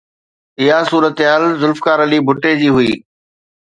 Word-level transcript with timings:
اها 0.61 0.79
صورتحال 0.91 1.43
ذوالفقار 1.61 1.97
علي 2.05 2.17
ڀٽي 2.27 2.53
جي 2.61 2.69
هئي. 2.75 2.91